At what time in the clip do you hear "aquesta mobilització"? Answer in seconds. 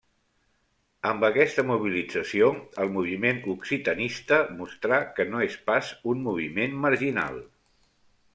1.27-2.47